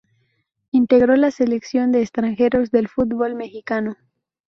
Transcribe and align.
Integró 0.71 1.15
la 1.15 1.29
Selección 1.29 1.91
de 1.91 2.01
Extranjeros 2.01 2.71
del 2.71 2.87
fútbol 2.87 3.35
mexicano. 3.35 3.97